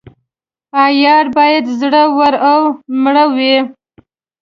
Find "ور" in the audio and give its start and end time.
2.17-2.33